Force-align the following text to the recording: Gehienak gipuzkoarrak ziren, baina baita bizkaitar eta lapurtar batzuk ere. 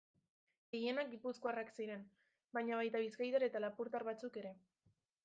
Gehienak 0.75 1.11
gipuzkoarrak 1.11 1.69
ziren, 1.75 2.01
baina 2.59 2.79
baita 2.81 3.03
bizkaitar 3.05 3.47
eta 3.49 3.63
lapurtar 3.67 4.07
batzuk 4.09 4.41
ere. 4.43 4.55